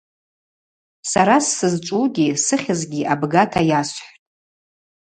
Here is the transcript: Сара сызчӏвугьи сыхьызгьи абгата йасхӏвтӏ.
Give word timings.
Сара 1.11 1.35
сызчӏвугьи 1.55 2.27
сыхьызгьи 2.45 3.09
абгата 3.13 3.61
йасхӏвтӏ. 3.69 4.21